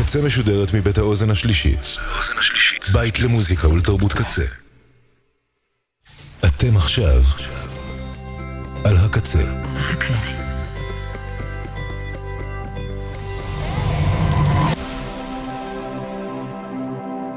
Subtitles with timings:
[0.00, 1.96] הקצה משודרת מבית האוזן השלישית.
[2.92, 4.42] בית למוזיקה ולתרבות קצה.
[6.44, 7.22] אתם עכשיו
[8.84, 9.42] על הקצה.
[9.76, 10.14] הקצה.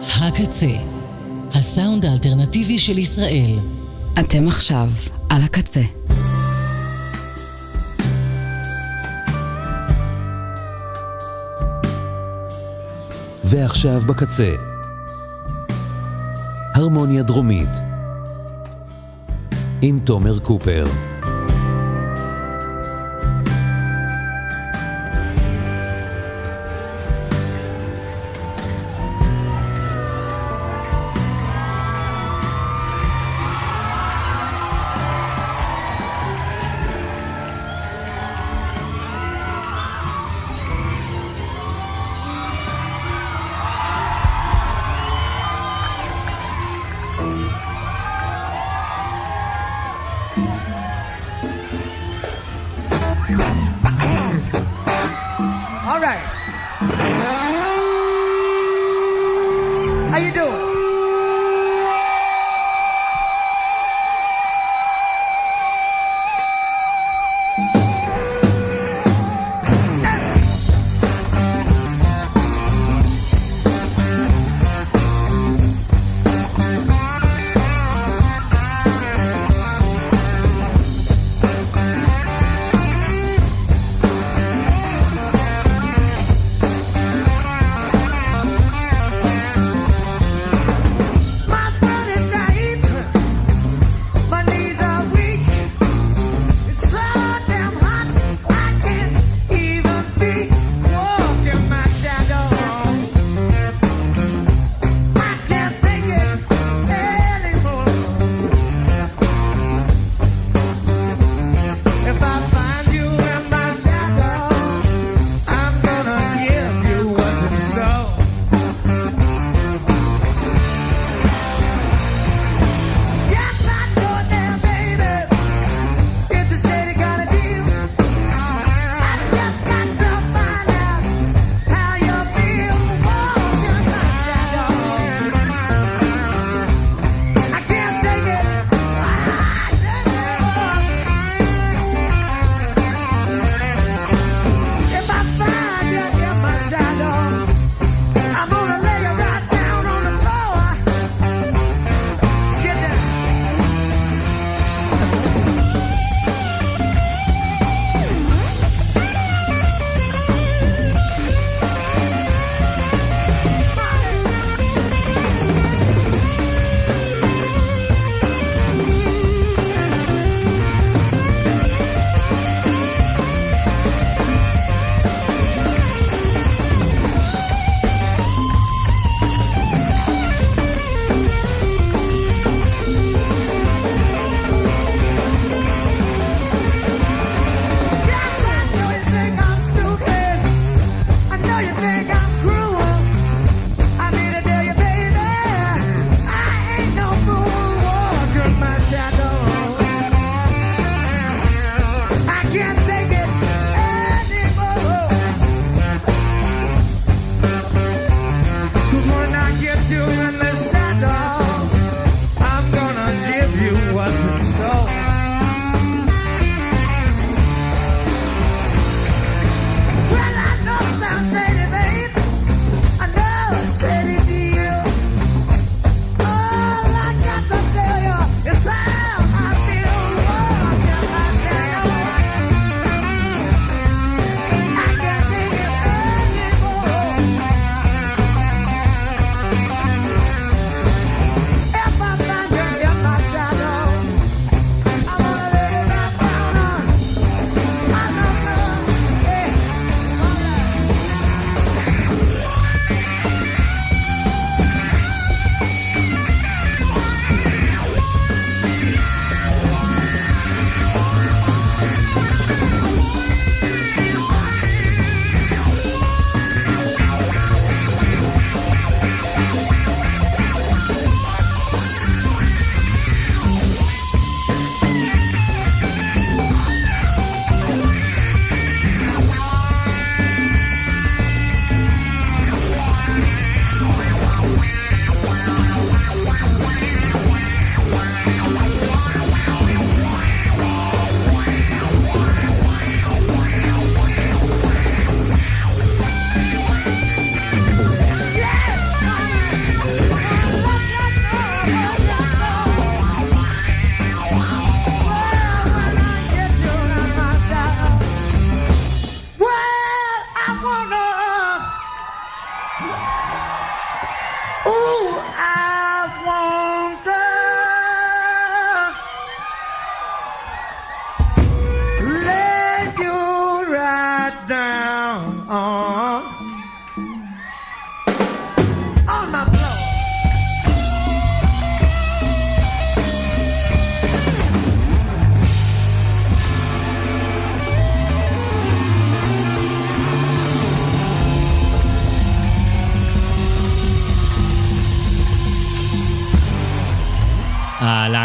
[0.01, 0.65] הקצה,
[1.53, 3.59] הסאונד האלטרנטיבי של ישראל.
[4.19, 4.89] אתם עכשיו
[5.29, 5.81] על הקצה.
[13.53, 14.55] ועכשיו בקצה.
[16.75, 17.69] הרמוניה דרומית
[19.81, 20.83] עם תומר קופר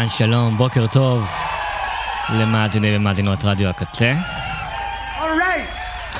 [0.09, 1.23] אהלן, שלום, בוקר טוב
[2.39, 4.13] למאזיני ומאזינות רדיו הקצה.
[5.17, 6.17] Alright.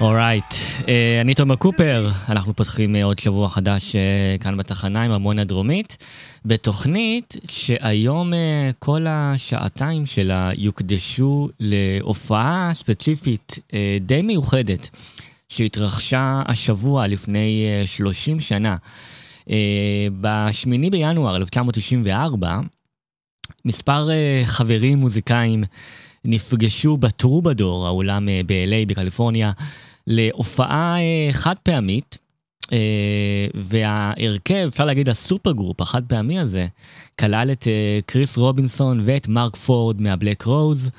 [0.00, 0.44] אורייט,
[0.80, 0.86] uh,
[1.20, 5.96] אני תומר קופר, אנחנו פותחים uh, עוד שבוע חדש uh, כאן בתחנה עם המון הדרומית,
[6.44, 8.36] בתוכנית שהיום uh,
[8.78, 14.90] כל השעתיים שלה יוקדשו להופעה ספציפית uh, די מיוחדת,
[15.48, 18.76] שהתרחשה השבוע לפני uh, 30 שנה.
[19.46, 19.50] אה,
[20.20, 22.60] ב-8 בינואר 1994,
[23.64, 25.64] מספר אה, חברים מוזיקאים
[26.24, 29.52] נפגשו בטרובדור, האולם אה, ב-LA בקליפורניה,
[30.06, 32.18] להופעה אה, חד פעמית,
[33.54, 36.66] וההרכב, אפשר להגיד ה supergroup החד פעמי הזה,
[37.20, 37.68] כלל את
[38.06, 40.90] קריס רובינסון ואת מרק פורד מהבלק רוז,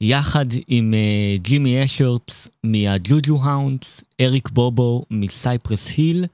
[0.00, 0.94] יחד עם
[1.36, 6.24] ג'ימי אשהרסט מהג'וג'ו האונדס, אריק בובו מסייפרס היל,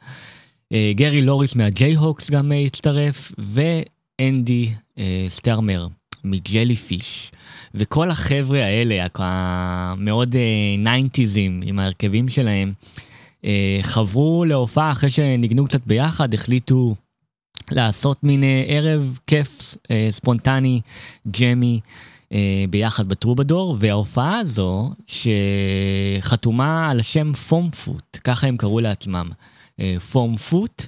[0.94, 4.68] גרי לוריס מהג'יי-הוקס גם אה, הצטרף, ואנדי
[4.98, 5.86] אה, סטרמר
[6.24, 7.32] מג'ליפיש.
[7.74, 10.36] וכל החבר'ה האלה, המאוד
[10.78, 12.72] ניינטיזים עם ההרכבים שלהם,
[13.44, 16.94] אה, חברו להופעה אחרי שניגנו קצת ביחד, החליטו
[17.70, 20.80] לעשות מין אה, ערב כיף, אה, ספונטני,
[21.40, 21.80] ג'מי.
[22.70, 24.90] ביחד בטרובדור, וההופעה הזו,
[26.20, 29.30] שחתומה על השם פום פוט, ככה הם קראו לעצמם,
[30.12, 30.86] פום פוט,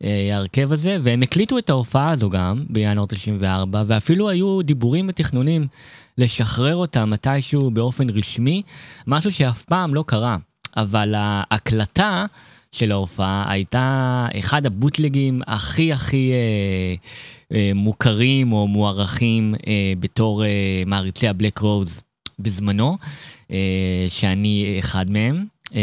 [0.00, 5.66] ההרכב הזה, והם הקליטו את ההופעה הזו גם בינואר 94, ואפילו היו דיבורים ותכנונים
[6.18, 8.62] לשחרר אותה מתישהו באופן רשמי,
[9.06, 10.36] משהו שאף פעם לא קרה.
[10.76, 12.26] אבל ההקלטה
[12.72, 16.94] של ההופעה הייתה אחד הבוטלגים הכי הכי אה,
[17.56, 22.02] אה, מוכרים או מוערכים אה, בתור אה, מעריצי הבלק רוז
[22.38, 22.98] בזמנו,
[23.50, 25.46] אה, שאני אחד מהם.
[25.68, 25.74] Uh,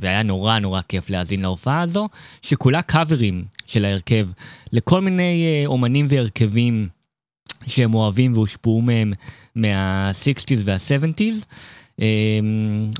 [0.00, 2.08] והיה נורא נורא כיף להאזין להופעה הזו,
[2.42, 4.28] שכולה קאברים של ההרכב
[4.72, 6.88] לכל מיני uh, אומנים והרכבים
[7.66, 9.12] שהם אוהבים והושפעו מהם
[9.54, 11.44] מה-60's וה-70's.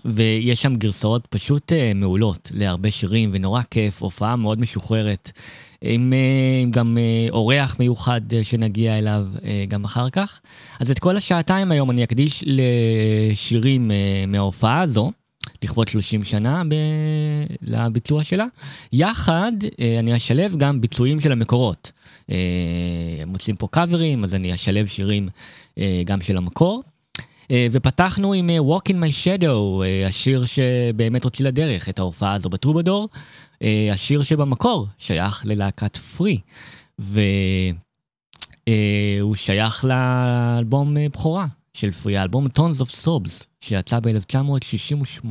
[0.05, 5.31] ויש שם גרסאות פשוט מעולות להרבה שירים ונורא כיף, הופעה מאוד משוחררת,
[5.83, 6.13] עם,
[6.63, 6.99] עם גם
[7.31, 9.27] אורח מיוחד שנגיע אליו
[9.69, 10.41] גם אחר כך.
[10.81, 13.91] אז את כל השעתיים היום אני אקדיש לשירים
[14.29, 15.13] מההופעה הזו.
[15.63, 16.75] לכבוד 30 שנה ב...
[17.63, 18.47] לביצוע שלה.
[18.93, 19.53] יחד
[19.99, 21.93] אני אשלב גם ביצועים של המקורות.
[23.27, 25.29] מוצאים פה קאברים, אז אני אשלב שירים
[26.05, 26.83] גם של המקור.
[27.73, 33.09] ופתחנו עם Walk in My Shadow, השיר שבאמת הוציא לדרך את ההופעה הזו בטרובדור,
[33.93, 36.39] השיר שבמקור שייך ללהקת פרי,
[36.99, 37.25] והוא
[39.35, 45.29] שייך לאלבום בכורה של פרי, האלבום Tons of Sobs, שיצא ב-1968.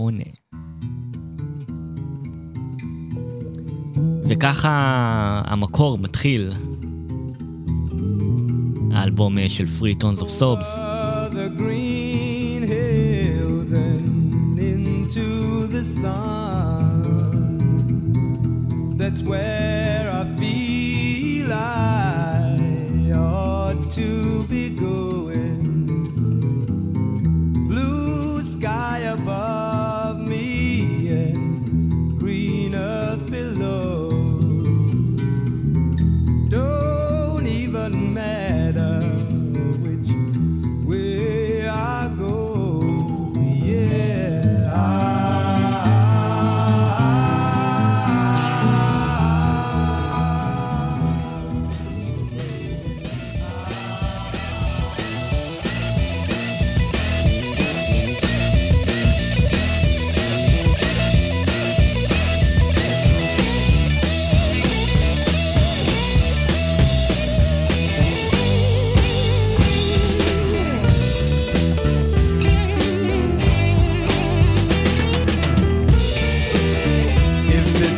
[4.30, 6.52] וככה המקור מתחיל,
[8.92, 10.68] האלבום של פרי, Tons of Sobs.
[19.10, 24.10] That's where I feel I ought to
[24.50, 25.07] be going.
[28.60, 29.27] Sky above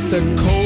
[0.09, 0.58] the cold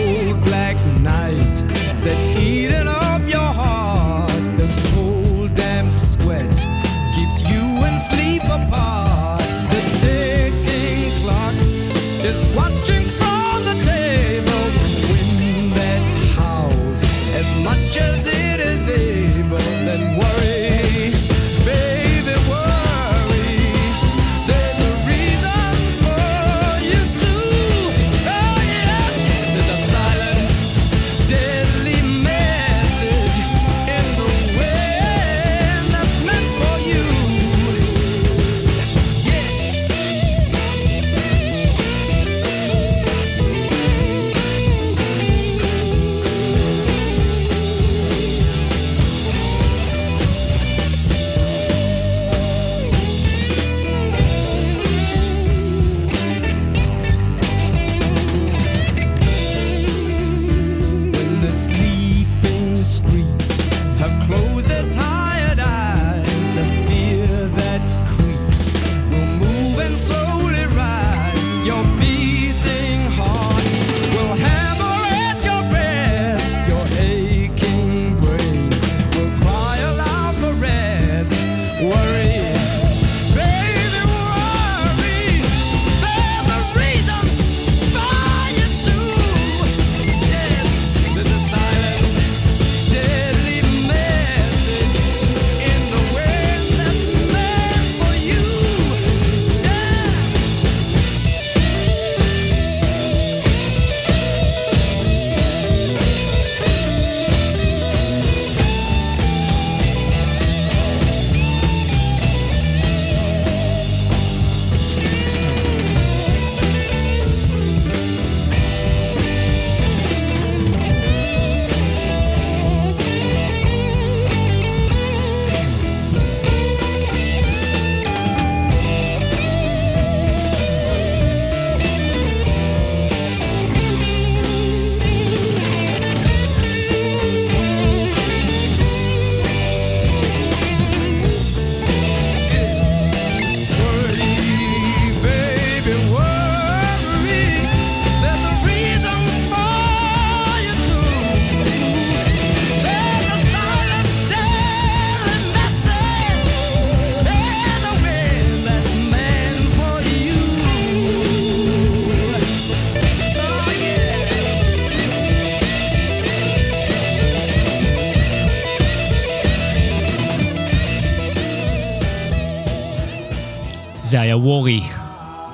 [174.43, 174.81] זה היה וורי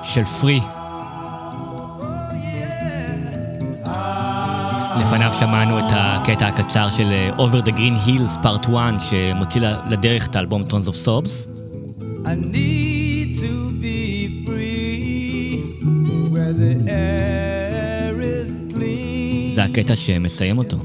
[0.02, 0.60] של פרי.
[5.00, 10.26] לפניו שמענו את הקטע הקצר של אה, Over the Green Hills Part 1 שמוציא לדרך
[10.26, 11.48] את האלבום Tons of Sobs.
[12.24, 15.62] I need to be free
[16.32, 19.54] where the air is clean.
[19.54, 20.76] זה הקטע שמסיים אותו.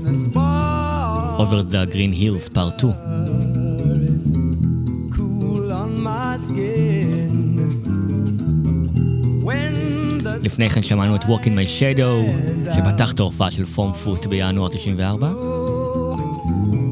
[1.38, 3.15] Over the Green Hills Part 2.
[10.56, 12.32] לפני כן שמענו את Walk in My Shadow,
[12.76, 15.32] שפתח את ההופעה של פורם פוט בינואר 94,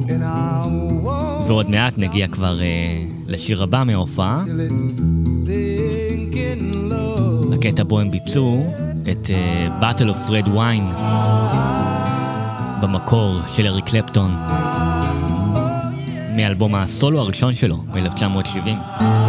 [0.05, 2.65] and I'll walk ועוד מעט נגיע כבר אה,
[3.27, 4.41] לשיר הבא מההופעה.
[7.51, 8.74] לקטע בו הם ביצעו
[9.12, 11.01] את אה, Battle of Red Wine
[12.82, 14.32] במקור של אריק קלפטון,
[16.36, 19.23] מאלבום הסולו הראשון שלו, ב-1970.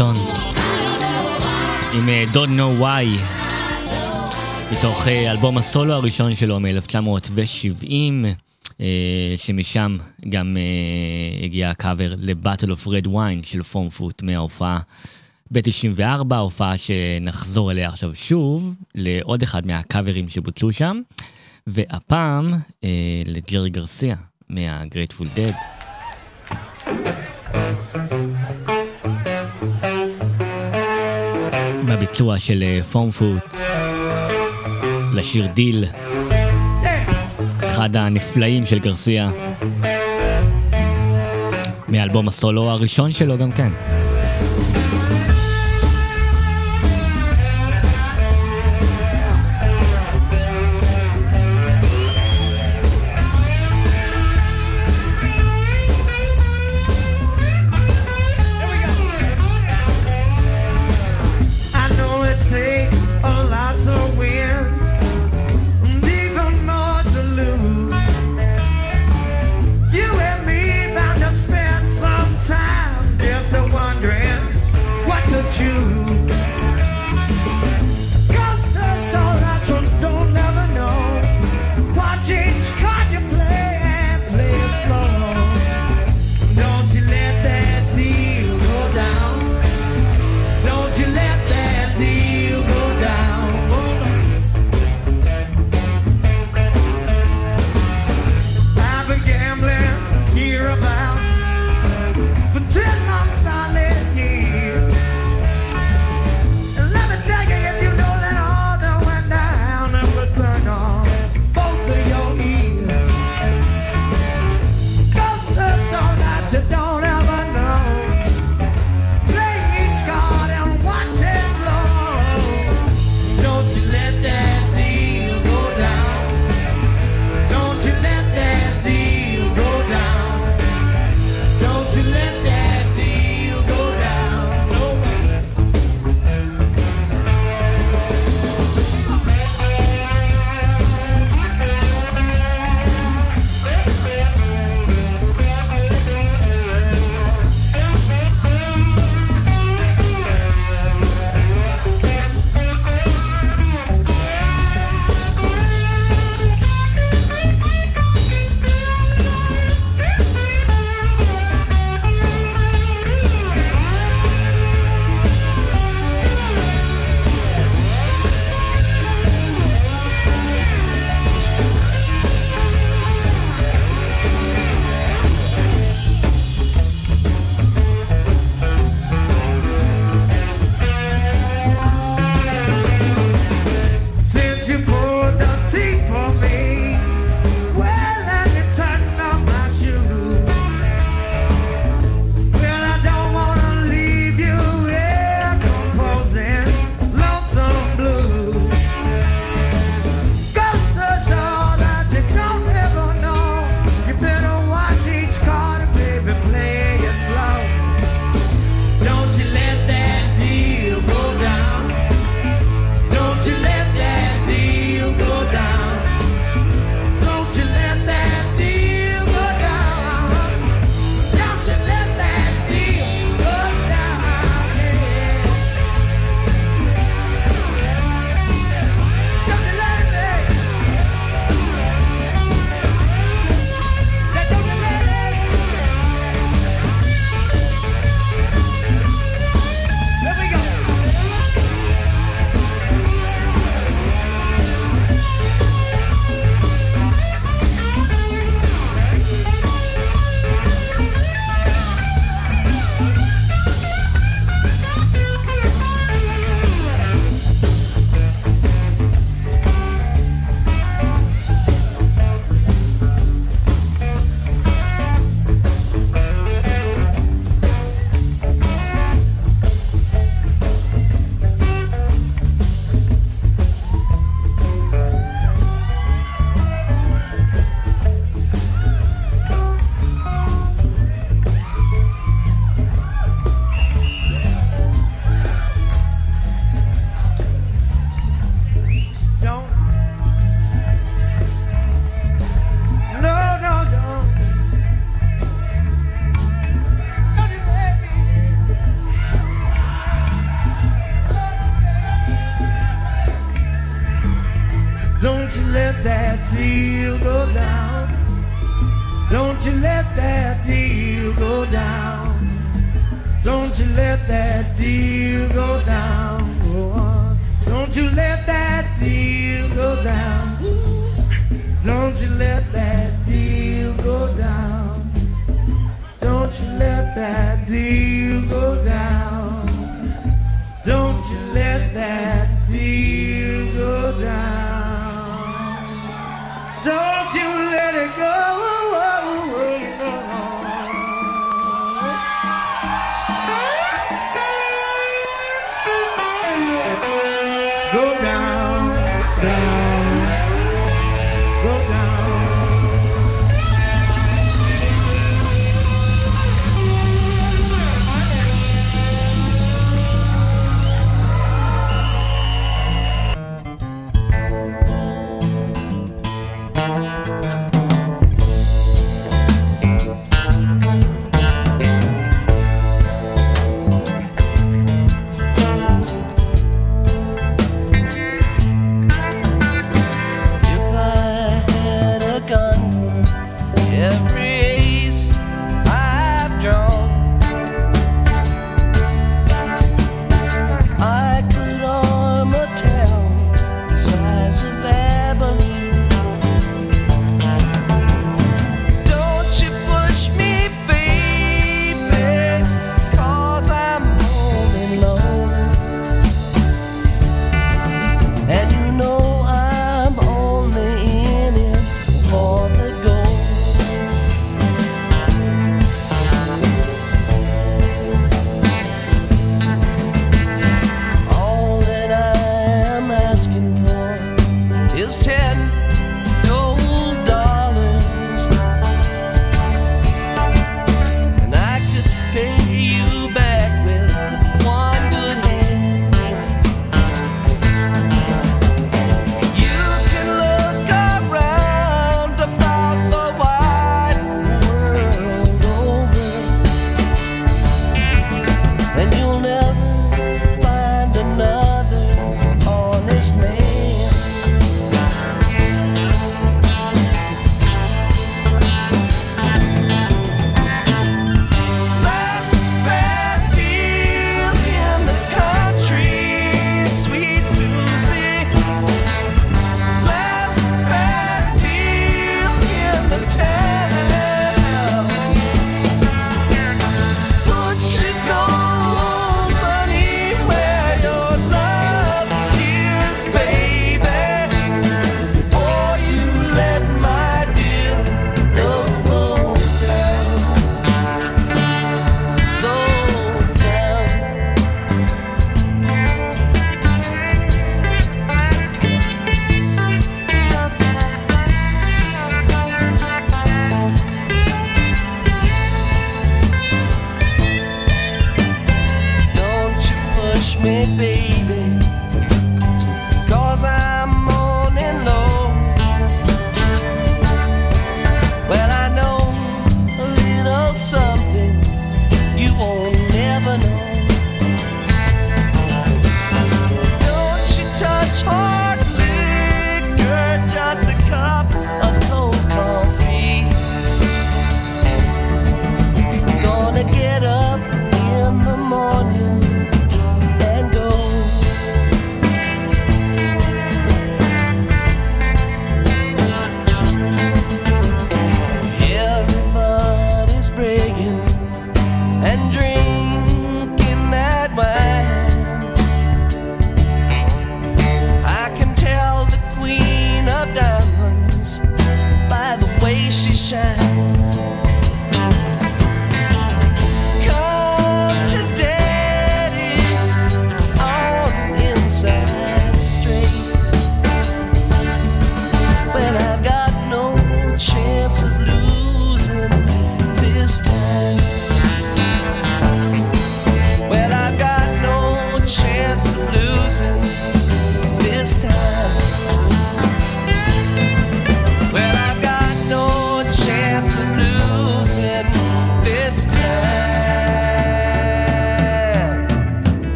[0.00, 0.16] ביטון
[1.94, 3.20] עם אה, Don't Know Why
[4.72, 7.92] מתוך אה, אלבום הסולו הראשון שלו מ-1970
[8.80, 9.96] אה, שמשם
[10.28, 10.56] גם
[11.44, 14.80] הגיע הקאבר לבטל אוף רד וויין של פורם פוט מההופעה
[15.50, 21.00] ב-94, הופעה שנחזור אליה עכשיו שוב לעוד אחד מהקאברים שבוטלו שם
[21.66, 22.54] והפעם
[23.26, 24.16] לג'רי גרסיה
[24.48, 25.54] מה-Greatful Dead.
[32.10, 33.54] ביצוע של אה, פורמפוט
[35.12, 35.84] לשיר דיל,
[37.66, 39.30] אחד הנפלאים של גרסיה,
[41.88, 43.68] מאלבום הסולו הראשון שלו גם כן.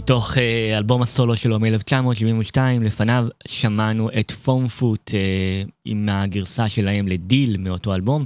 [0.00, 7.56] מתוך אה, אלבום הסולו שלו מ-1972, לפניו שמענו את פומפוט אה, עם הגרסה שלהם לדיל
[7.56, 8.24] מאותו אלבום.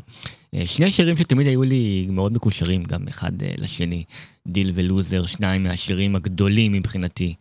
[0.55, 4.05] אה, שני שירים שתמיד היו לי מאוד מקושרים גם אחד אה, לשני,
[4.47, 7.35] דיל ולוזר, שניים מהשירים הגדולים מבחינתי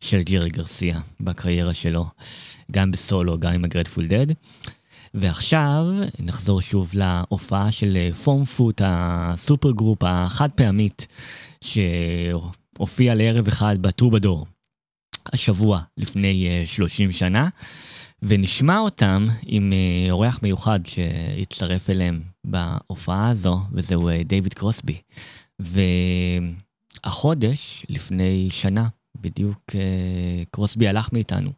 [0.00, 2.04] של ג'רי גרסיה בקריירה שלו,
[2.72, 4.26] גם בסולו, גם עם הגרייטפול דד.
[5.14, 5.84] ועכשיו
[6.18, 11.06] נחזור שוב להופעה של פומפוט, ה supergroup החד פעמית,
[12.78, 14.46] שהופיע לערב אחד בטרובדור,
[15.32, 17.48] השבוע לפני אה, 30 שנה,
[18.22, 25.00] ונשמע אותם עם אה, אורח מיוחד שהצטרף אליהם בהופעה הזו, וזהו אה, דיוויד קרוסבי.
[27.04, 28.88] והחודש, לפני שנה,
[29.20, 31.50] בדיוק אה, קרוסבי הלך מאיתנו.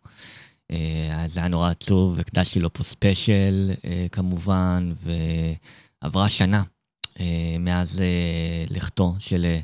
[0.71, 4.93] אה, אז זה היה נורא עצוב, הקדשתי לו פה ספיישל אה, כמובן,
[6.03, 6.63] ועברה שנה
[7.21, 9.61] אה, מאז אה, לכתו של אה,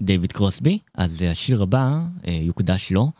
[0.00, 3.10] דיוויד קרוסבי, אז אה, השיר הבא אה, יוקדש לו.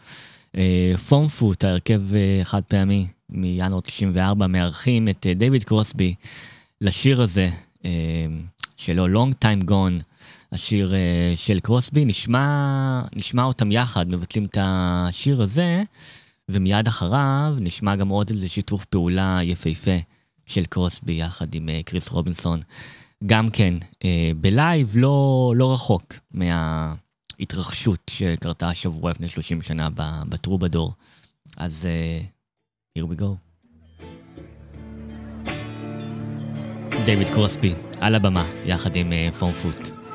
[0.56, 2.00] אה, פום פוט, ההרכב
[2.44, 6.14] חד פעמי מינואר 94, מארחים את דיוויד קרוסבי
[6.80, 7.48] לשיר הזה
[8.76, 10.02] שלו, Long Time Gone,
[10.52, 10.94] השיר
[11.36, 15.82] של קרוסבי, נשמע, נשמע אותם יחד, מבטלים את השיר הזה.
[16.48, 19.96] ומיד אחריו נשמע גם עוד איזה שיתוף פעולה יפהפה
[20.46, 22.60] של קרוסבי יחד עם קריס רובינסון.
[23.26, 29.88] גם כן, אה, בלייב לא, לא רחוק מההתרחשות שקרתה השבוע לפני 30 שנה
[30.28, 30.92] בטרובדור.
[31.56, 32.20] אז אה,
[32.98, 33.26] here we go.
[37.04, 40.07] דיוויד קרוסבי על הבמה יחד עם אה, פום פוט.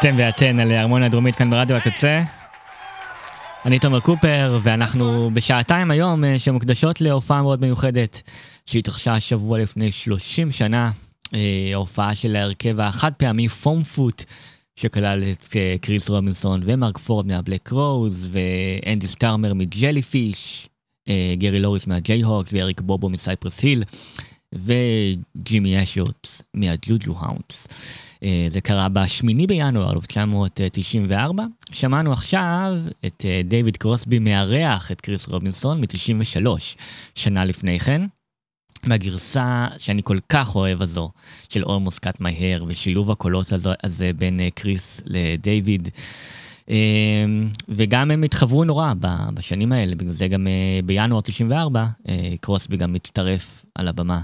[0.00, 2.22] אתם ואתן על ההרמוניה הדרומית כאן ברדיו הקצה.
[3.64, 8.22] אני תומר קופר, ואנחנו בשעתיים היום אה, שמוקדשות להופעה מאוד מיוחדת
[8.66, 10.90] שהתרחשה השבוע לפני 30 שנה,
[11.34, 14.24] אה, ההופעה של ההרכב החד פעמי Foamfoot,
[14.76, 20.68] שכלל את אה, קריס רובינסון ומרק פורד מה Black Crowes, ואנדי סטרמר מ Jellyfish,
[21.38, 23.84] גרי לוריס מה Jayhawks ואריק בובו מ Cypress Hill,
[24.54, 27.66] וג'ימי אשהרסט מהג'וג'ו האונדס.
[28.22, 31.44] אה, זה קרה בשמיני בינואר 1994.
[31.72, 32.74] שמענו עכשיו
[33.06, 36.46] את אה, דיוויד קרוסבי מארח את קריס רובינסון מ-93,
[37.14, 38.02] שנה לפני כן.
[38.84, 41.10] מהגרסה שאני כל כך אוהב הזו,
[41.48, 43.46] של Cut My Hair, ושילוב הקולות
[43.84, 45.88] הזה בין אה, קריס לדיוויד.
[45.88, 46.02] אה,
[47.68, 48.92] וגם הם התחברו נורא
[49.34, 54.20] בשנים האלה, בגלל זה גם אה, בינואר 94, אה, קרוסבי גם מצטרף על הבמה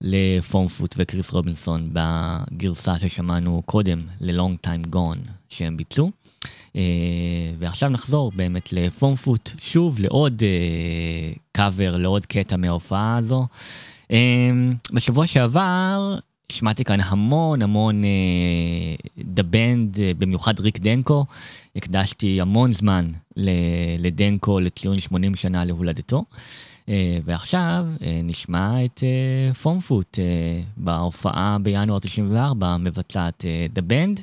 [0.00, 6.10] לפום פוט וקריס רובינסון בגרסה ששמענו קודם, ל-Long Time Gone, שהם ביצעו.
[6.76, 6.82] אה,
[7.58, 10.42] ועכשיו נחזור באמת לפום פוט, שוב לעוד
[11.52, 13.46] קאבר, לעוד קטע מההופעה הזו.
[14.10, 14.50] אה,
[14.92, 16.18] בשבוע שעבר
[16.52, 18.02] שמעתי כאן המון המון
[19.18, 21.26] דה בנד, במיוחד ריק דנקו.
[21.76, 23.10] הקדשתי המון זמן
[23.98, 26.24] לדנקו לציון 80 שנה להולדתו.
[26.88, 30.18] אה, ועכשיו אה, נשמע את אה, פום פוט
[30.76, 34.20] בהופעה בינואר 94, מבצעת דה בנד.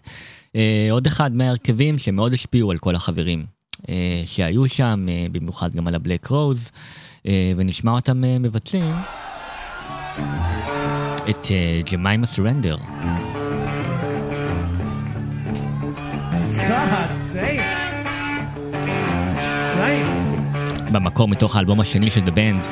[0.91, 3.45] עוד אחד מההרכבים שמאוד השפיעו על כל החברים
[3.89, 6.71] אה, שהיו שם, אה, במיוחד גם על הבלק רוז,
[7.28, 8.95] אה, ונשמע אותם אה, מבצעים
[11.30, 12.78] את אה, ג'מיימה סרנדר.
[17.34, 17.84] Damn.
[19.76, 20.91] Damn.
[20.91, 22.67] במקור מתוך האלבום השני של The Band.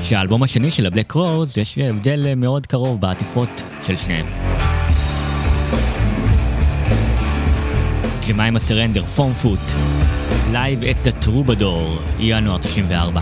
[0.00, 4.26] שהאלבום השני של ה Black Crowes, יש הבדל מאוד קרוב בעטיפות של שניהם.
[8.28, 9.60] Jemima Surrender, Foamfoot,
[10.52, 13.20] live at the Troubadour, ינואר 94.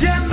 [0.00, 0.27] Jemima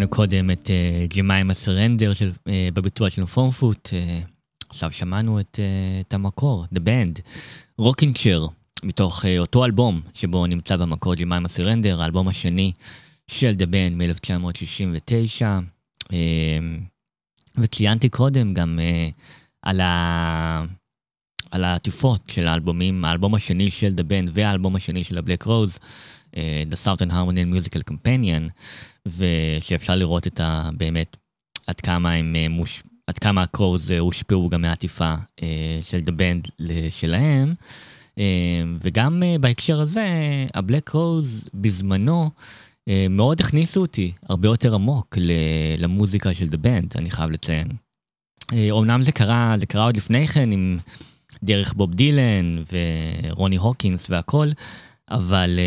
[0.00, 2.68] שמענו קודם את אה, Jemima Surrender של, אה,
[3.26, 4.20] Foamfoot, אה,
[4.68, 5.58] עכשיו שמענו את,
[6.00, 7.20] את המקור, The Band,
[7.78, 8.46] Rockin' Chair,
[8.82, 12.72] מתוך אותו אלבום שבו נמצא במקור Jemima Surrender, האלבום השני
[13.30, 15.42] של The Band מ-1969,
[16.12, 16.18] אה,
[17.58, 18.78] וציינתי קודם גם
[19.62, 20.64] על, ה...
[21.50, 25.78] על העטיפות של האלבומים, האלבום השני של The Band והאלבום השני של Rose,
[26.36, 28.50] אה, The Southern Harmony Musical Companion,
[29.06, 30.70] ושאפשר לראות את ה...
[30.76, 31.16] באמת,
[31.66, 32.82] עד כמה הם אה, מוש...
[33.06, 37.54] עד כמה הקרוז אה, הושפעו גם מהעטיפה אה, של The Band שלהם.
[38.82, 40.06] וגם בהקשר הזה,
[40.54, 42.30] ה-Black Rose בזמנו
[43.10, 45.18] מאוד הכניסו אותי הרבה יותר עמוק
[45.78, 47.68] למוזיקה של The Band, אני חייב לציין.
[48.70, 50.78] אומנם זה קרה, זה קרה עוד לפני כן עם
[51.42, 54.48] דרך בוב דילן ורוני הוקינס והכל,
[55.10, 55.58] אבל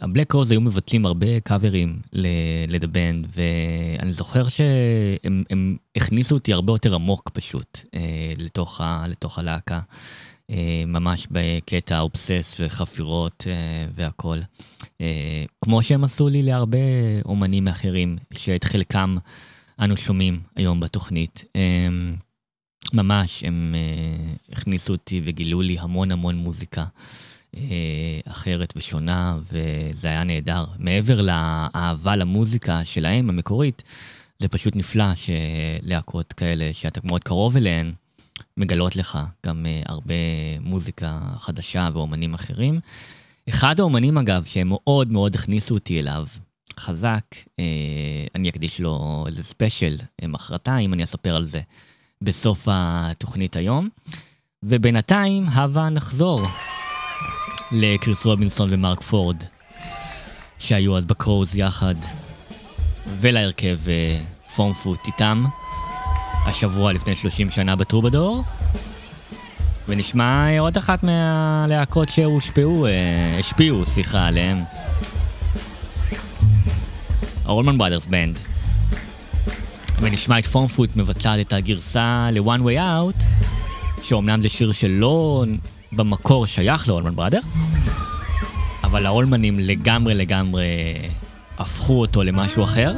[0.00, 1.98] הבלק רוז היו מבצעים הרבה קאברים
[2.82, 7.98] Band, ואני זוכר שהם הם הכניסו אותי הרבה יותר עמוק פשוט uh,
[8.36, 10.54] לתוך, ה, לתוך הלהקה, uh,
[10.86, 13.46] ממש בקטע אובסס וחפירות
[13.94, 14.38] והכל.
[15.64, 16.78] כמו שהם עשו לי להרבה
[17.24, 19.16] אומנים אחרים, שאת חלקם
[19.80, 21.44] אנו שומעים היום בתוכנית.
[22.92, 23.74] ממש, הם
[24.52, 26.84] הכניסו אותי וגילו לי המון המון מוזיקה.
[27.54, 27.58] Uh,
[28.24, 30.64] אחרת ושונה, וזה היה נהדר.
[30.78, 33.82] מעבר לאהבה למוזיקה שלהם, המקורית,
[34.38, 37.92] זה פשוט נפלא שלהקות כאלה, שאתה מאוד קרוב אליהן,
[38.56, 40.14] מגלות לך גם uh, הרבה
[40.60, 42.80] מוזיקה חדשה ואומנים אחרים.
[43.48, 46.26] אחד האומנים, אגב, שהם מאוד מאוד הכניסו אותי אליו,
[46.78, 47.24] חזק,
[47.58, 47.64] אה,
[48.34, 51.60] אני אקדיש לו איזה ספיישל אה, מחרתיים, אני אספר על זה
[52.22, 53.88] בסוף התוכנית היום.
[54.62, 56.46] ובינתיים, הבה נחזור
[57.72, 59.36] לקריס רובינסון ומרק פורד,
[60.58, 61.94] שהיו אז ב Crowes יחד,
[63.20, 64.20] ולהרכב אה,
[64.56, 65.44] Foamfoot איתם,
[66.46, 68.44] השבוע לפני 30 שנה בטרובדור.
[69.88, 74.62] ונשמע אה, עוד אחת מהלהקות שהושפעו, אה, השפיעו, סליחה, עליהם.
[77.44, 78.38] האולמן בראדרס בנד.
[80.00, 83.22] ונשמע את פורמפוט מבצעת את הגרסה ל-One Way Out,
[84.02, 85.44] שאומנם זה שיר שלא
[85.92, 87.44] במקור שייך לאולמן בראדרס,
[88.84, 90.66] אבל האולמנים לגמרי לגמרי
[91.58, 92.92] הפכו אותו למשהו אחר,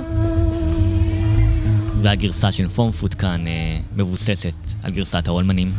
[2.03, 5.72] והגרסה של פורמפוט כאן אה, מבוססת על גרסת האולמנים.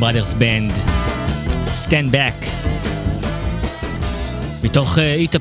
[0.00, 0.72] Allman Brothers Band,
[1.66, 2.46] Stand Back,
[4.64, 5.38] מתוך אה, Eat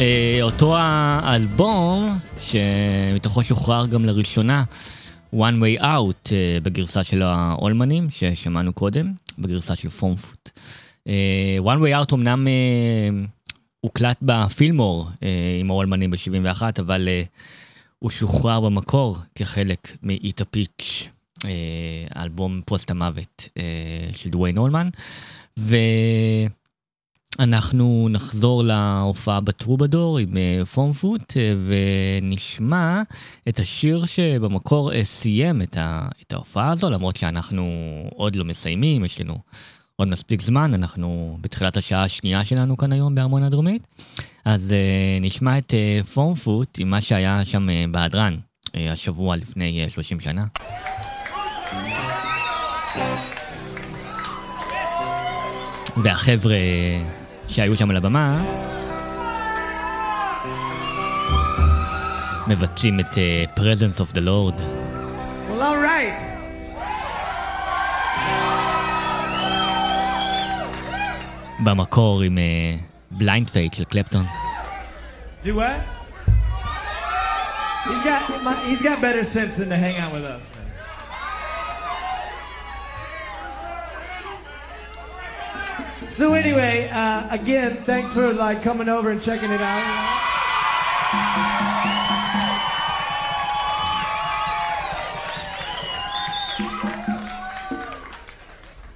[0.00, 4.64] אה, אה, אותו האלבום שמתוכו שוחרר גם לראשונה
[5.34, 6.30] One Way Out אה,
[6.62, 10.50] בגרסה של האולמנים ששמענו קודם, בגרסה של Foamfoot.
[11.08, 13.28] אה, One Way Out אמנם אה,
[13.80, 15.24] הוקלט בפילמור אה,
[15.60, 17.28] עם האולמנים ב-71, אבל אה,
[17.98, 21.11] הוא שוחרר במקור כחלק מ Eat a Peach.
[21.44, 21.50] אה,
[22.14, 23.62] האלבום פוסט המוות אה,
[24.12, 24.88] של דוויין הולמן.
[27.38, 31.32] ואנחנו נחזור להופעה בטרובדור עם אה, פורמפוט
[31.66, 33.02] ונשמע
[33.48, 36.08] את השיר שבמקור סיים את, ה...
[36.22, 37.64] את ההופעה הזו, למרות שאנחנו
[38.14, 39.38] עוד לא מסיימים, יש לנו...
[39.96, 43.86] עוד מספיק זמן, אנחנו בתחילת השעה השנייה שלנו כאן היום בארמון הדרומית.
[44.44, 45.74] אז uh, נשמע את
[46.14, 48.36] פורמפוט uh, עם מה שהיה שם uh, בהדרן
[48.66, 50.44] אה, השבוע לפני אה, 30 שנה.
[55.96, 56.56] והחבר'ה
[57.48, 58.42] שהיו שם על הבמה
[62.48, 64.60] מבצעים את אה, Presence of the Lord.
[65.50, 66.18] Well, all right.
[71.64, 72.38] במקור עם
[73.10, 74.26] Blind Faith של קלפטון.
[75.44, 75.80] Do what?
[77.84, 78.22] He's got
[78.70, 80.61] he's got better sense than to hang out with us, man.
[86.12, 90.28] So anyway, uh, again, thanks for like coming over and checking it out.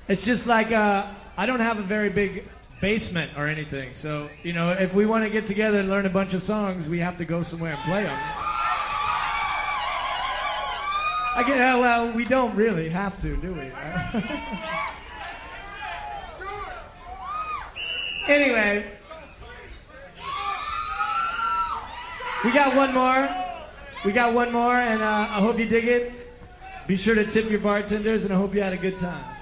[0.09, 1.06] It's just like uh,
[1.38, 2.44] I don't have a very big
[2.82, 6.10] basement or anything, so you know, if we want to get together and learn a
[6.10, 8.18] bunch of songs, we have to go somewhere and play them.
[11.47, 13.72] Get uh, well, we don't really have to, do we?
[18.28, 18.85] anyway,
[22.44, 23.28] we got one more.
[24.05, 26.12] We got one more, and uh, I hope you dig it.
[26.86, 29.36] Be sure to tip your bartenders, and I hope you had a good time.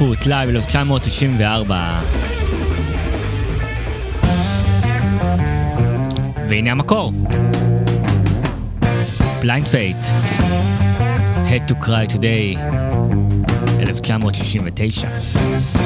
[0.00, 2.00] עייפות, לייב 1994.
[6.48, 7.12] והנה המקור.
[9.40, 9.96] בליינד פייט.
[11.48, 12.58] Head to cry today,
[13.80, 15.77] 1969.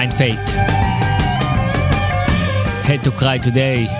[0.00, 0.40] Blind Faith.
[2.84, 3.90] Had to Cry Today.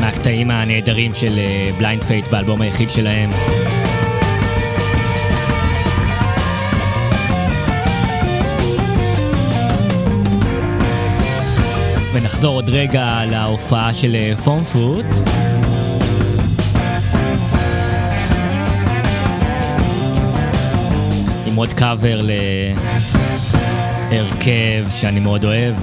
[0.00, 1.38] מהקטעים הנהדרים של
[1.78, 3.30] Blind Faith באלבום היחיד שלהם.
[12.14, 14.64] ונחזור עוד רגע להופעה של Foam
[21.54, 22.20] עם עוד קאבר
[24.10, 25.74] להרכב שאני מאוד אוהב.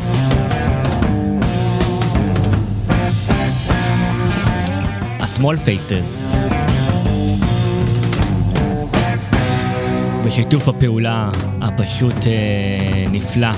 [5.19, 6.35] ה-small faces.
[10.25, 11.29] בשיתוף הפעולה
[11.61, 13.51] הפשוט אה, נפלא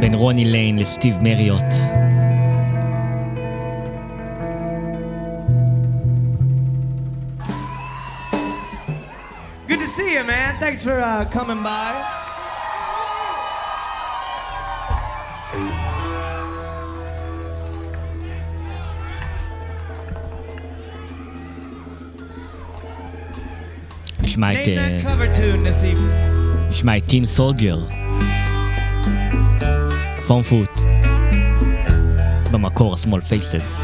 [0.00, 2.03] בין רוני ליין לסטיב מריוט.
[10.73, 11.93] Thanks for uh, coming by.
[24.23, 26.69] נשמע את, Name אה, that cover tune this evening.
[26.69, 27.79] נשמע את טין סולג'ר.
[30.27, 30.69] פום פוט.
[32.51, 33.81] במקור ה-small faces.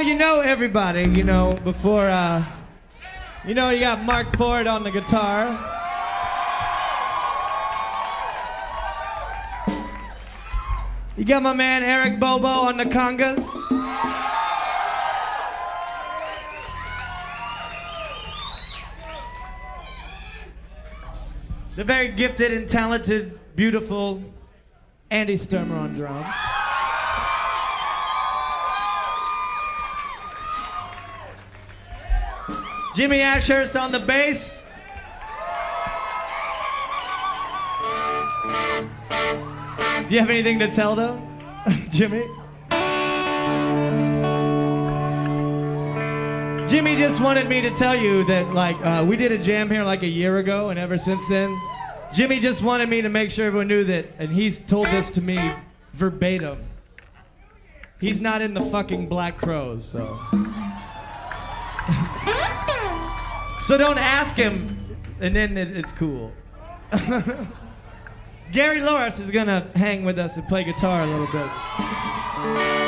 [0.00, 2.44] You know everybody, you know before uh,
[3.46, 5.46] you know you got Mark Ford on the guitar.
[11.16, 13.44] You got my man Eric Bobo on the congas.
[21.76, 24.22] The very gifted and talented, beautiful
[25.10, 26.26] Andy Sturmer on drums.
[33.00, 34.60] Jimmy Ashurst on the bass.
[40.06, 41.18] Do you have anything to tell them,
[41.88, 42.26] Jimmy?
[46.68, 49.82] Jimmy just wanted me to tell you that, like, uh, we did a jam here
[49.82, 51.58] like a year ago, and ever since then,
[52.12, 55.22] Jimmy just wanted me to make sure everyone knew that, and he's told this to
[55.22, 55.54] me
[55.94, 56.62] verbatim.
[57.98, 60.20] He's not in the fucking Black Crows, so.
[63.70, 66.32] So don't ask him, and then it, it's cool.
[68.50, 72.79] Gary Loris is gonna hang with us and play guitar a little bit.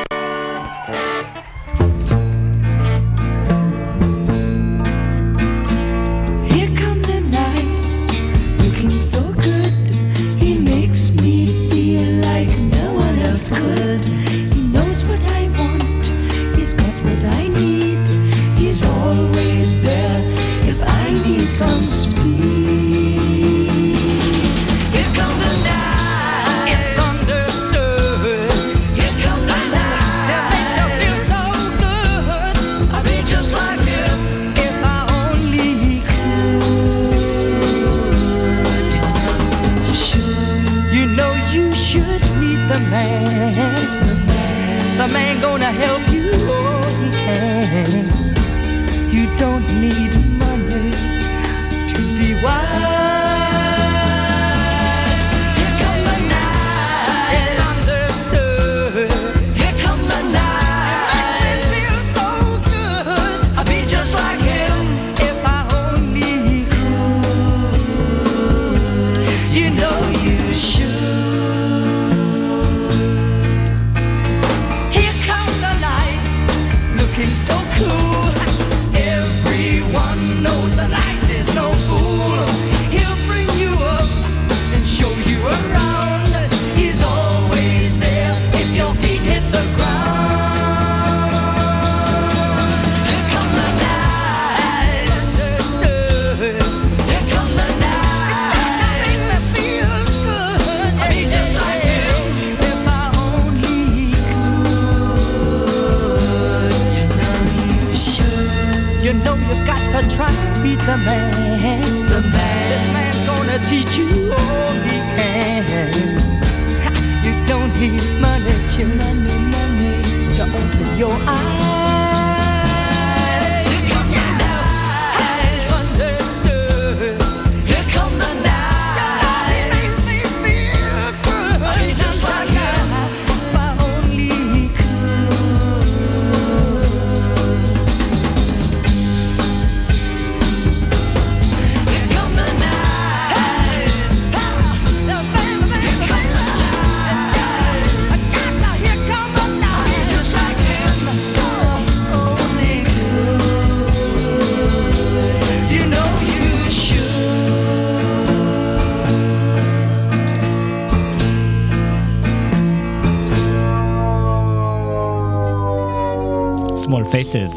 [167.13, 167.55] Faces.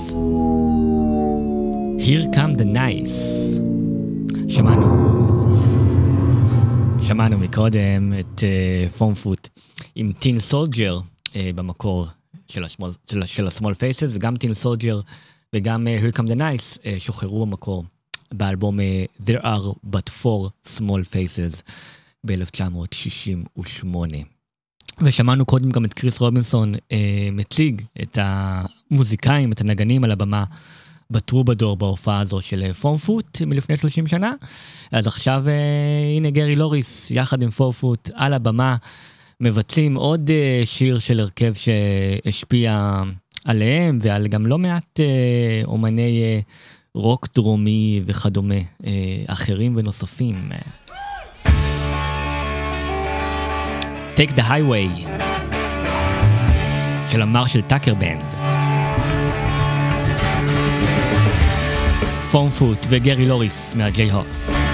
[2.08, 3.18] Here come the nice.
[4.50, 4.86] שמענו,
[7.02, 8.44] שמענו מקודם את
[8.98, 9.48] פום uh, פוט
[9.96, 12.08] עם טין סולג'ר uh, במקור
[12.48, 15.02] של, השמאל, של, של faces וגם טין סולג'ר
[15.54, 17.86] וגם uh, Here come the nice uh, שוחררו במקור
[18.32, 18.84] באלבום uh,
[19.26, 21.62] There are but four small faces
[22.26, 23.88] ב-1968.
[25.02, 28.18] ושמענו קודם גם את קריס רובינסון אה, מציג את
[28.92, 30.44] המוזיקאים, את הנגנים על הבמה
[31.12, 34.34] בטרובדור בהופעה הזו של אה, פורמפוט מלפני 30 שנה.
[34.92, 35.54] אז עכשיו אה,
[36.18, 38.76] הנה גרי לוריס יחד עם פורמפוט על הבמה
[39.42, 43.04] מבצעים עוד אה, שיר של הרכב שהשפיע
[43.46, 46.40] עליהם ועל גם לא מעט אה, אומני אה,
[46.96, 48.56] רוק דרומי וכדומה
[48.86, 48.92] אה,
[49.28, 50.52] אחרים ונוספים.
[54.18, 55.08] Take the Highway
[57.12, 58.45] של המרשל טאקר בנד.
[62.36, 64.65] פורם פוט וגרי לוריס מהג'יי הוקס.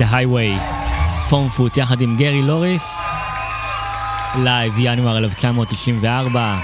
[0.00, 0.60] the Highway,
[1.28, 3.00] Foamfoot יחד עם גרי לוריס,
[4.38, 6.58] live ינואר 1994,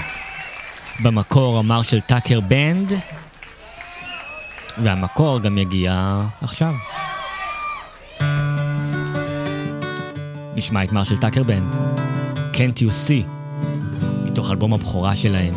[1.03, 2.93] במקור Marshall Tucker Band,
[4.83, 6.73] והמקור גם יגיע עכשיו.
[10.55, 11.75] נשמע את Marshall Tucker Band,
[12.53, 13.27] Can't You See,
[14.25, 15.53] מתוך אלבום הבכורה שלהם,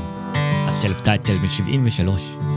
[0.69, 2.50] ה self-titled מ-73.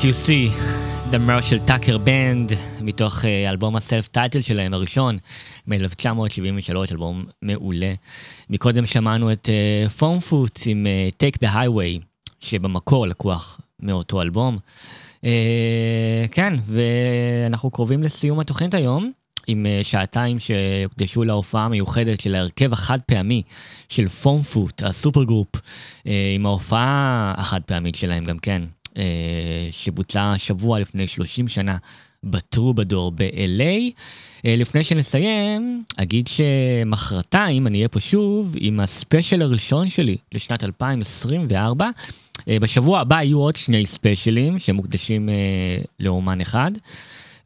[0.00, 0.30] C2C,
[1.12, 5.18] The מרשל טאקר בנד, מתוך אה, אלבום ה self-titled שלהם הראשון,
[5.66, 7.92] מ-1973, אלבום מעולה.
[8.50, 9.48] מקודם שמענו את
[9.98, 12.04] Foam אה, foot עם אה, Take the Highway,
[12.40, 14.58] שבמקור לקוח מאותו אלבום.
[15.16, 15.26] אה,
[16.30, 19.12] כן, ואנחנו קרובים לסיום התוכנית היום.
[19.46, 23.42] עם אה, שעתיים שהוקדשו להופעה המיוחדת של ההרכב החד פעמי
[23.88, 25.60] של Foamfoot, ה supergroup, אה,
[26.34, 28.62] עם ההופעה החד פעמית שלהם גם כן.
[28.96, 29.02] אה,
[29.70, 31.76] שבוטלה שבוע לפני 30 שנה
[32.24, 33.92] בטרובדור ב-LA.
[34.46, 41.90] אה, לפני שנסיים, אגיד שמחרתיים אני אהיה פה שוב עם הספיישל הראשון שלי לשנת 2024.
[42.48, 45.28] אה, בשבוע הבא יהיו עוד שני ספיישלים שמוקדשים
[46.00, 46.70] לאומן אחד.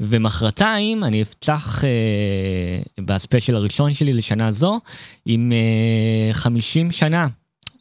[0.01, 4.81] ומחרתיים אני אפתח אה, בספיישל הראשון שלי לשנה זו
[5.27, 7.27] עם אה, 50 שנה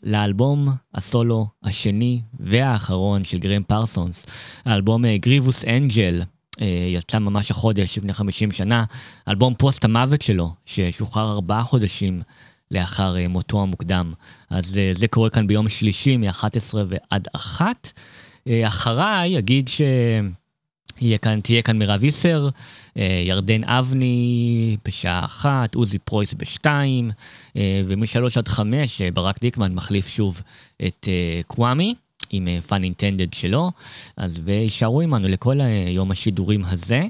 [0.04, 4.26] לאלבום הסולו השני והאחרון של גרם פרסונס,
[4.66, 6.22] האלבום גריבוס אנג'ל.
[6.62, 8.84] אה, יצא ממש החודש לפני 50 שנה,
[9.28, 12.22] אלבום פוסט המוות שלו, ששוחרר ארבעה חודשים
[12.72, 14.14] לאחר אה, מותו המוקדם.
[14.50, 17.92] אז אה, זה קורה כאן ביום שלישי מ-11 ועד 1.
[18.48, 19.82] אה, אחריי אגיד ש...
[21.02, 22.50] יהיה כאן, תהיה כאן מירב איסר,
[22.98, 27.12] אה, ירדן אבני בשעה אחת, עוזי פרויס בשתיים,
[27.58, 30.42] אה, ומשלוש עד חמש אה, ברק דיקמן מחליף שוב
[30.86, 31.08] את
[31.48, 31.96] קוואמי.
[32.30, 33.72] עם Pun Intended שלו,
[34.18, 37.04] אז ויישארו עמנו לכל יום השידורים הזה,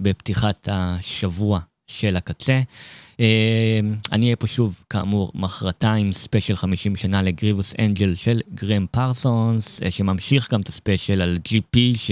[0.00, 2.60] בפתיחת השבוע של הקצה.
[4.12, 9.80] אני אהיה פה שוב, כאמור, מחרתיים, ספיישל 50 שנה ל Grievous Angel של גרם פרסונס,
[9.90, 12.10] שממשיך גם את הספיישל על GP, ש...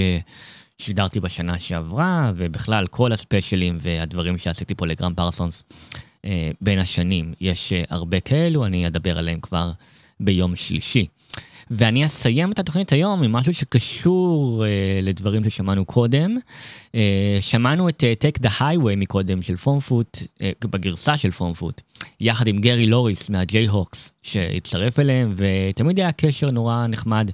[0.82, 5.64] שידרתי בשנה שעברה, ובכלל כל הספיישלים והדברים שעשיתי פה לגרם פרסונס
[6.24, 7.34] אה, בין השנים.
[7.40, 9.72] יש אה, הרבה כאלו, אני אדבר עליהם כבר
[10.20, 11.06] ביום שלישי.
[11.70, 16.36] ואני אסיים את התוכנית היום עם משהו שקשור אה, לדברים ששמענו קודם.
[16.94, 21.80] אה, שמענו את אה, Take the Highway מקודם של פורמפוט, אה, בגרסה של פורמפוט,
[22.20, 27.30] יחד עם גרי לוריס מהג'יי-הוקס שהצטרף אליהם, ותמיד היה קשר נורא נחמד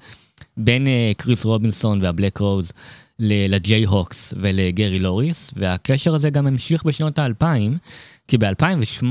[0.56, 2.72] בין אה, קריס רובינסון וה Black Crowes
[3.18, 7.78] ל Jayhawks ולגרי לוריס, והקשר הזה גם המשיך בשנות האלפיים,
[8.28, 9.04] כי ב-2008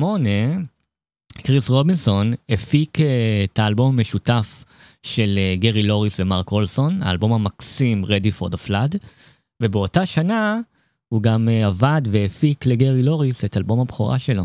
[1.38, 3.06] קריס רובינסון הפיק אה,
[3.44, 4.64] את האלבום המשותף
[5.04, 8.98] של אה, גרי לוריס ומרק אולסון, האלבום המקסים Ready for the Flood,
[9.62, 10.60] ובאותה שנה
[11.10, 14.44] הוא גם אה, עבד והפיק לגרי לוריס את אלבום הבכורה שלו,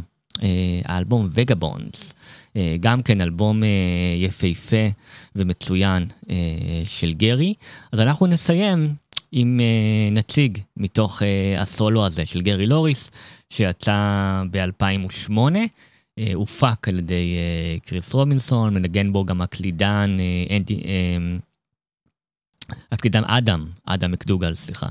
[0.84, 2.14] האלבום Vagabonds.
[2.80, 3.62] גם כן אלבום
[4.16, 4.86] יפהפה
[5.36, 6.06] ומצוין
[6.84, 7.54] של גרי.
[7.92, 8.94] אז אנחנו נסיים
[9.32, 13.10] עם uh, נציג מתוך uh, הסולו הזה של גרי לוריס,
[13.50, 17.36] שיצא ב-2008, uh, הופק על ידי
[17.86, 20.16] קריס רובינסון, מנגן בו גם הקלידן
[20.56, 20.82] אנדי,
[22.92, 24.86] הקלידן אדם, אדם מקדוגל, סליחה,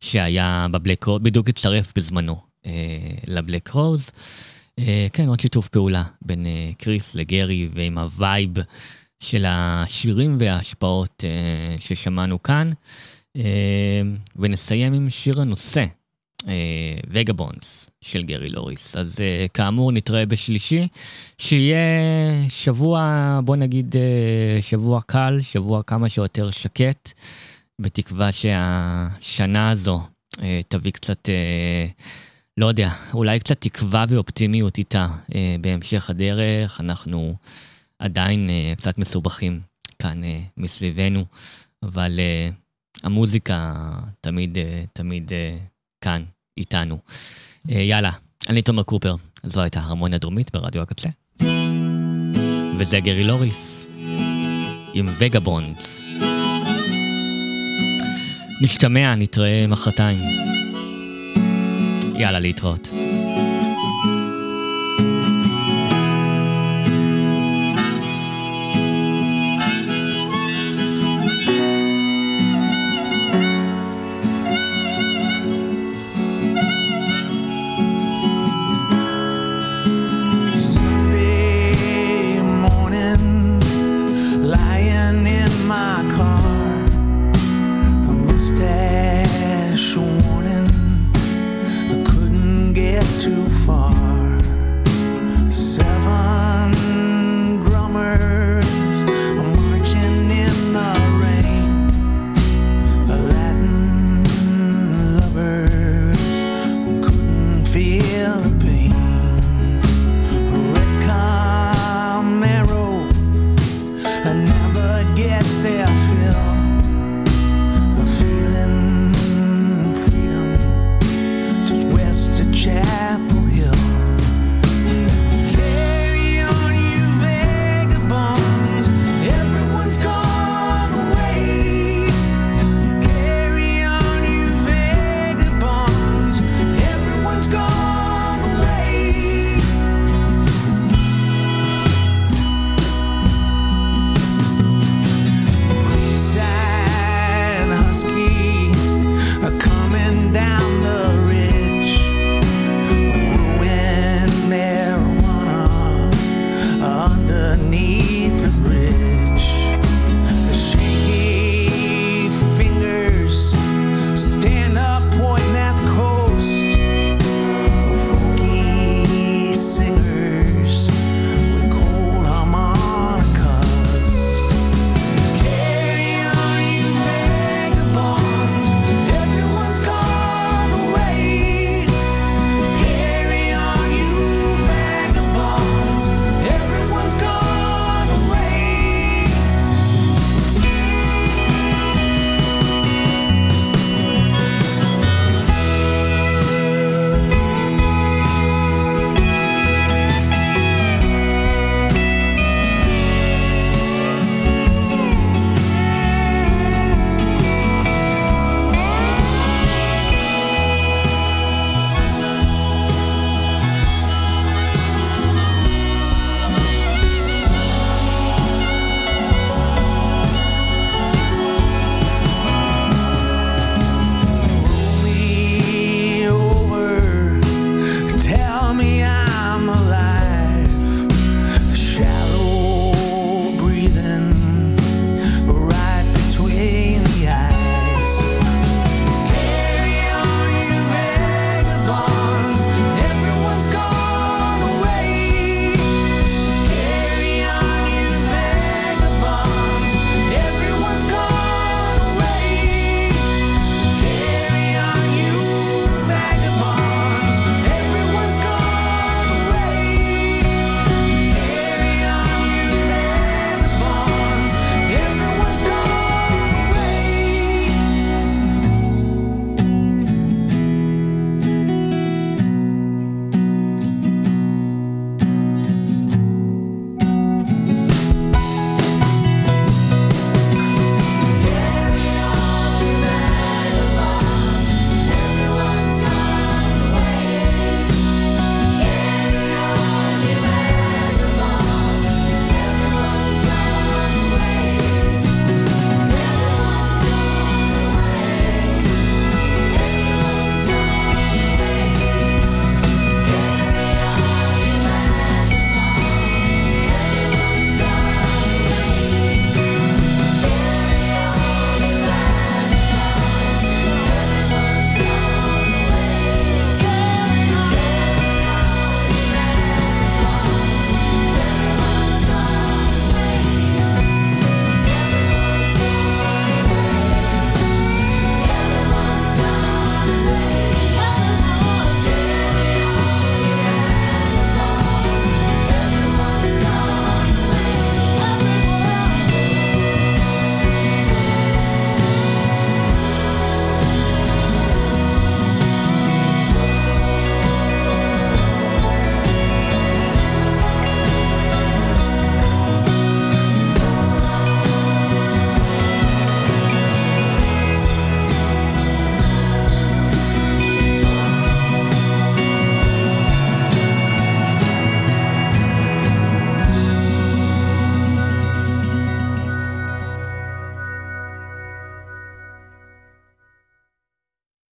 [0.00, 2.36] שהיה בבלק רוז, בדיוק הצטרף בזמנו
[3.26, 4.10] ל Black Crowes.
[5.12, 6.46] כן, עוד שיתוף פעולה בין
[6.78, 8.50] קריס לגרי ועם ה vibe
[9.20, 11.24] של השירים וההשפעות
[11.78, 12.70] ששמענו כאן.
[13.36, 14.02] אה,
[14.36, 15.84] ונסיים עם שיר הנושא,
[17.10, 18.96] Vagabonds של גרי לוריס.
[18.96, 20.88] אז אה, כאמור נתראה בשלישי,
[21.38, 21.78] שיהיה
[22.48, 27.12] שבוע, בוא נגיד אה, שבוע קל, שבוע כמה שיותר שקט,
[27.80, 30.00] בתקווה שהשנה הזו
[30.68, 31.28] תביא קצת,
[32.56, 35.06] לא יודע, אולי קצת תקווה ואופטימיות איתה
[35.60, 36.80] בהמשך הדרך.
[36.80, 37.34] אנחנו
[37.98, 39.60] עדיין קצת מסובכים
[39.98, 40.20] כאן
[40.56, 41.24] מסביבנו,
[41.82, 42.20] אבל...
[43.02, 43.74] המוזיקה
[44.20, 45.56] תמיד, אה, תמיד אה,
[46.00, 46.24] כאן,
[46.56, 46.98] איתנו.
[47.70, 48.10] אה, יאללה,
[48.48, 51.08] אני תומר קופר, זו הייתה הרמוניה דרומית ברדיו הקצה.
[52.78, 53.86] וזה גרי לוריס,
[54.94, 56.04] עם וגבונדס.
[58.62, 60.18] נשתמע, נתראה מחרתיים.
[62.18, 62.97] יאללה, להתראות.